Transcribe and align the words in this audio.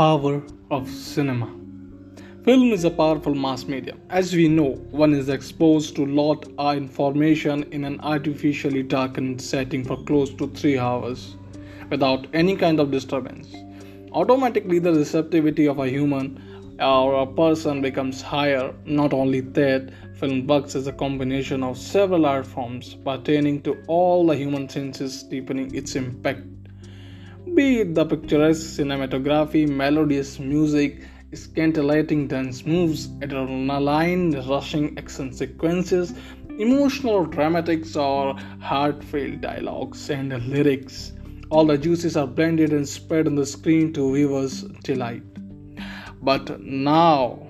Power 0.00 0.42
of 0.70 0.88
cinema. 0.88 1.46
Film 2.42 2.72
is 2.72 2.84
a 2.84 2.90
powerful 2.90 3.34
mass 3.34 3.66
medium. 3.66 4.00
As 4.08 4.32
we 4.32 4.48
know, 4.48 4.76
one 4.92 5.12
is 5.12 5.28
exposed 5.28 5.94
to 5.96 6.06
lot 6.06 6.48
of 6.56 6.76
information 6.78 7.64
in 7.64 7.84
an 7.84 8.00
artificially 8.00 8.82
darkened 8.82 9.42
setting 9.42 9.84
for 9.84 10.02
close 10.04 10.32
to 10.36 10.46
3 10.46 10.78
hours 10.78 11.36
without 11.90 12.26
any 12.32 12.56
kind 12.56 12.80
of 12.80 12.90
disturbance. 12.90 13.54
Automatically 14.12 14.78
the 14.78 14.94
receptivity 14.94 15.68
of 15.68 15.80
a 15.80 15.90
human 15.90 16.42
or 16.80 17.20
a 17.20 17.26
person 17.26 17.82
becomes 17.82 18.22
higher. 18.22 18.74
Not 18.86 19.12
only 19.12 19.40
that, 19.40 19.90
film 20.14 20.46
works 20.46 20.74
as 20.74 20.86
a 20.86 20.94
combination 20.94 21.62
of 21.62 21.76
several 21.76 22.24
art 22.24 22.46
forms 22.46 22.94
pertaining 23.04 23.60
to 23.64 23.76
all 23.86 24.26
the 24.26 24.34
human 24.34 24.66
senses, 24.66 25.22
deepening 25.24 25.74
its 25.74 25.94
impact 25.94 26.40
be 27.60 27.82
the 27.82 28.06
picturesque 28.06 28.68
cinematography, 28.76 29.68
melodious 29.68 30.38
music, 30.38 31.02
scintillating 31.34 32.26
dance 32.26 32.64
moves, 32.64 33.08
adrenaline 33.24 34.24
rushing 34.48 34.86
action 34.96 35.30
sequences, 35.30 36.14
emotional 36.58 37.26
dramatics, 37.26 37.96
or 37.96 38.34
heartfelt 38.62 39.42
dialogues 39.42 40.08
and 40.08 40.32
lyrics. 40.48 41.12
All 41.50 41.66
the 41.66 41.76
juices 41.76 42.16
are 42.16 42.26
blended 42.26 42.72
and 42.72 42.88
spread 42.88 43.26
on 43.26 43.34
the 43.34 43.44
screen 43.44 43.92
to 43.92 44.14
viewers' 44.14 44.62
delight. 44.82 45.22
But 46.22 46.62
now, 46.62 47.46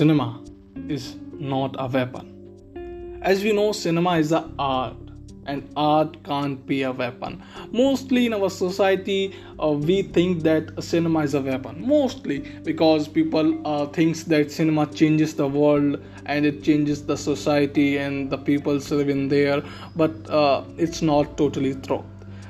cinema 0.00 0.42
is 0.88 1.16
not 1.38 1.74
a 1.78 1.86
weapon. 1.86 3.18
As 3.20 3.42
we 3.44 3.52
know, 3.52 3.72
cinema 3.72 4.12
is 4.16 4.32
an 4.32 4.54
art, 4.58 4.96
and 5.44 5.70
art 5.76 6.14
can't 6.24 6.64
be 6.64 6.84
a 6.84 6.92
weapon. 7.00 7.42
Mostly 7.70 8.24
in 8.24 8.32
our 8.32 8.48
society, 8.48 9.34
uh, 9.62 9.72
we 9.72 10.00
think 10.00 10.42
that 10.44 10.70
cinema 10.82 11.20
is 11.28 11.34
a 11.34 11.42
weapon. 11.42 11.86
Mostly 11.86 12.38
because 12.68 13.08
people 13.08 13.50
uh, 13.66 13.88
thinks 13.88 14.22
that 14.24 14.50
cinema 14.50 14.86
changes 14.86 15.34
the 15.34 15.46
world 15.46 16.02
and 16.24 16.46
it 16.46 16.62
changes 16.62 17.04
the 17.04 17.16
society 17.16 17.98
and 17.98 18.30
the 18.30 18.38
people 18.38 18.76
living 19.02 19.28
there. 19.28 19.62
But 19.96 20.30
uh, 20.30 20.64
it's 20.78 21.02
not 21.02 21.36
totally 21.36 21.74
true. 21.74 22.02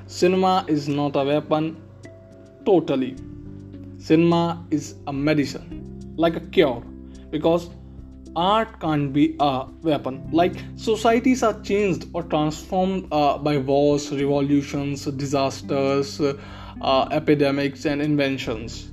Cinema 0.07 0.64
is 0.69 0.87
not 0.89 1.17
a 1.17 1.25
weapon. 1.25 1.83
Totally. 2.64 3.17
Cinema 3.98 4.64
is 4.70 4.95
a 5.09 5.12
medicine, 5.12 6.14
like 6.17 6.37
a 6.37 6.47
cure 6.59 6.85
because 7.31 7.70
art 8.36 8.78
can't 8.81 9.12
be 9.12 9.36
a 9.41 9.67
weapon. 9.83 10.28
Like 10.33 10.55
societies 10.77 11.42
are 11.42 11.61
changed 11.62 12.06
or 12.12 12.23
transformed 12.23 13.09
uh, 13.12 13.39
by 13.39 13.59
wars 13.59 14.11
revolutions 14.12 15.05
disasters 15.05 16.20
uh, 16.20 17.08
epidemics 17.11 17.84
and 17.84 18.01
inventions. 18.01 18.91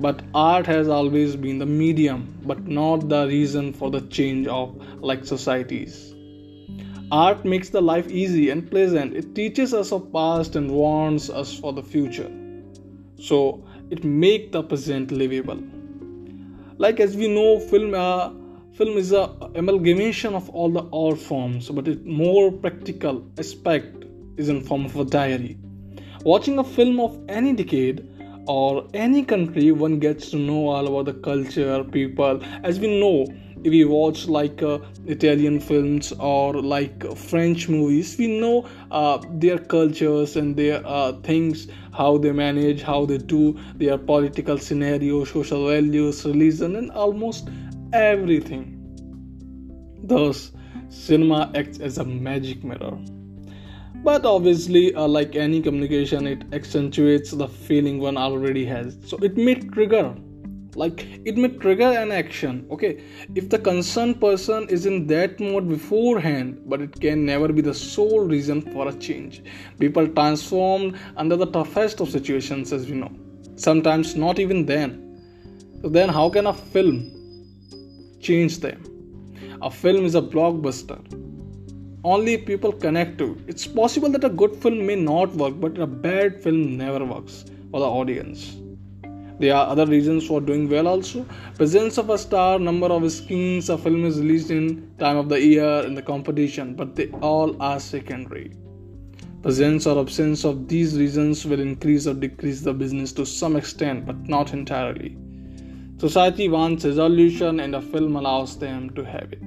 But 0.00 0.22
art 0.32 0.66
has 0.66 0.88
always 0.88 1.34
been 1.36 1.58
the 1.58 1.66
medium 1.66 2.34
but 2.44 2.66
not 2.66 3.08
the 3.08 3.26
reason 3.26 3.72
for 3.72 3.90
the 3.90 4.00
change 4.02 4.46
of 4.46 4.76
like 5.00 5.24
societies. 5.24 6.14
Art 7.10 7.44
makes 7.44 7.70
the 7.70 7.80
life 7.80 8.08
easy 8.10 8.50
and 8.50 8.70
pleasant. 8.70 9.16
It 9.16 9.34
teaches 9.34 9.72
us 9.72 9.92
of 9.92 10.12
past 10.12 10.56
and 10.56 10.70
warns 10.70 11.30
us 11.30 11.58
for 11.58 11.72
the 11.72 11.82
future. 11.82 12.30
So 13.18 13.64
it 13.90 14.04
makes 14.04 14.52
the 14.52 14.62
present 14.62 15.10
livable 15.10 15.62
like 16.78 17.00
as 17.00 17.16
we 17.16 17.28
know 17.28 17.58
film 17.58 17.94
uh, 17.94 18.30
film 18.78 18.96
is 18.96 19.12
a 19.12 19.24
amalgamation 19.54 20.34
of 20.34 20.48
all 20.50 20.70
the 20.70 20.84
art 20.92 21.18
forms 21.18 21.68
but 21.68 21.88
its 21.88 22.00
more 22.04 22.52
practical 22.52 23.24
aspect 23.38 24.04
is 24.36 24.48
in 24.48 24.62
form 24.62 24.84
of 24.84 24.96
a 24.96 25.04
diary. 25.04 25.58
Watching 26.24 26.58
a 26.58 26.64
film 26.64 27.00
of 27.00 27.18
any 27.28 27.52
decade 27.52 28.08
or 28.46 28.86
any 28.94 29.24
country 29.24 29.72
one 29.72 29.98
gets 29.98 30.30
to 30.30 30.36
know 30.36 30.68
all 30.68 30.86
about 30.86 31.06
the 31.06 31.14
culture 31.14 31.82
people. 31.84 32.40
As 32.62 32.78
we 32.78 33.00
know 33.00 33.26
if 33.64 33.70
we 33.70 33.84
watch 33.84 34.26
like 34.28 34.62
uh, 34.62 34.78
Italian 35.06 35.60
films 35.60 36.12
or 36.12 36.54
like 36.54 37.16
French 37.16 37.68
movies, 37.68 38.16
we 38.18 38.38
know 38.38 38.68
uh, 38.90 39.22
their 39.32 39.58
cultures 39.58 40.36
and 40.36 40.56
their 40.56 40.82
uh, 40.86 41.12
things, 41.22 41.68
how 41.92 42.18
they 42.18 42.32
manage, 42.32 42.82
how 42.82 43.04
they 43.04 43.18
do 43.18 43.58
their 43.74 43.98
political 43.98 44.58
scenario, 44.58 45.24
social 45.24 45.68
values, 45.68 46.24
religion, 46.24 46.76
and 46.76 46.90
almost 46.92 47.48
everything. 47.92 48.74
Thus, 50.04 50.52
cinema 50.88 51.50
acts 51.54 51.80
as 51.80 51.98
a 51.98 52.04
magic 52.04 52.62
mirror. 52.64 52.98
But 54.04 54.24
obviously, 54.24 54.94
uh, 54.94 55.08
like 55.08 55.34
any 55.34 55.60
communication, 55.60 56.26
it 56.26 56.44
accentuates 56.52 57.32
the 57.32 57.48
feeling 57.48 57.98
one 57.98 58.16
already 58.16 58.64
has. 58.66 58.96
So 59.04 59.18
it 59.18 59.36
may 59.36 59.56
trigger 59.56 60.14
like 60.80 61.04
it 61.28 61.36
may 61.42 61.48
trigger 61.62 61.90
an 62.02 62.10
action 62.12 62.66
okay? 62.70 63.02
If 63.34 63.48
the 63.48 63.58
concerned 63.58 64.20
person 64.20 64.68
is 64.68 64.86
in 64.86 65.06
that 65.08 65.40
mode 65.40 65.68
beforehand 65.68 66.62
but 66.66 66.80
it 66.80 67.00
can 67.00 67.24
never 67.26 67.48
be 67.52 67.62
the 67.62 67.74
sole 67.74 68.20
reason 68.20 68.60
for 68.72 68.88
a 68.88 68.92
change. 68.94 69.42
People 69.78 70.06
transformed 70.08 70.98
under 71.16 71.36
the 71.36 71.46
toughest 71.46 72.00
of 72.00 72.10
situations 72.10 72.72
as 72.72 72.86
we 72.90 72.96
know. 72.96 73.12
Sometimes 73.56 74.14
not 74.14 74.38
even 74.38 74.66
then. 74.66 74.90
So 75.82 75.88
then 75.88 76.08
how 76.08 76.28
can 76.30 76.46
a 76.46 76.54
film 76.54 76.98
change 78.20 78.58
them? 78.58 78.84
A 79.62 79.70
film 79.70 80.04
is 80.04 80.14
a 80.14 80.22
blockbuster. 80.22 81.00
Only 82.04 82.38
people 82.38 82.72
connect 82.72 83.18
to 83.18 83.32
it. 83.32 83.38
It's 83.48 83.66
possible 83.66 84.08
that 84.10 84.22
a 84.22 84.28
good 84.28 84.54
film 84.54 84.86
may 84.86 84.94
not 84.94 85.34
work, 85.34 85.60
but 85.60 85.78
a 85.78 85.86
bad 85.86 86.40
film 86.40 86.76
never 86.76 87.04
works 87.04 87.44
for 87.72 87.80
the 87.80 87.86
audience. 87.86 88.56
There 89.38 89.54
are 89.54 89.68
other 89.68 89.86
reasons 89.86 90.26
for 90.26 90.40
doing 90.40 90.68
well 90.68 90.88
also. 90.88 91.24
Presence 91.54 91.96
of 91.96 92.10
a 92.10 92.18
star, 92.18 92.58
number 92.58 92.88
of 92.88 93.10
screens 93.12 93.70
a 93.70 93.78
film 93.78 94.04
is 94.04 94.18
released 94.18 94.50
in, 94.50 94.92
time 94.98 95.16
of 95.16 95.28
the 95.28 95.40
year, 95.40 95.84
in 95.86 95.94
the 95.94 96.02
competition, 96.02 96.74
but 96.74 96.96
they 96.96 97.08
all 97.22 97.60
are 97.62 97.78
secondary. 97.78 98.52
Presence 99.42 99.86
or 99.86 100.00
absence 100.00 100.44
of 100.44 100.66
these 100.66 100.98
reasons 100.98 101.46
will 101.46 101.60
increase 101.60 102.08
or 102.08 102.14
decrease 102.14 102.62
the 102.62 102.74
business 102.74 103.12
to 103.12 103.24
some 103.24 103.54
extent, 103.54 104.04
but 104.04 104.16
not 104.28 104.52
entirely. 104.52 105.16
Society 105.98 106.48
wants 106.48 106.84
resolution, 106.84 107.60
and 107.60 107.76
a 107.76 107.80
film 107.80 108.16
allows 108.16 108.58
them 108.58 108.90
to 108.90 109.04
have 109.04 109.32
it, 109.32 109.42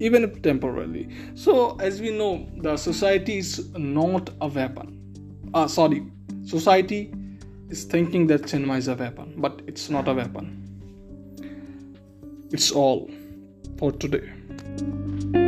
even 0.00 0.24
if 0.24 0.42
temporarily. 0.42 1.08
So, 1.34 1.76
as 1.76 2.00
we 2.00 2.10
know, 2.10 2.48
the 2.62 2.76
society 2.76 3.38
is 3.38 3.72
not 3.74 4.30
a 4.40 4.48
weapon. 4.48 5.50
Uh, 5.54 5.68
sorry, 5.68 6.04
society 6.44 7.12
is 7.70 7.84
thinking 7.84 8.26
that 8.28 8.48
cinema 8.48 8.74
is 8.74 8.88
a 8.88 8.94
weapon, 8.94 9.34
but 9.38 9.62
it's 9.66 9.90
not 9.90 10.08
a 10.08 10.14
weapon. 10.14 10.62
It's 12.52 12.70
all 12.70 13.10
for 13.78 13.92
today. 13.92 15.45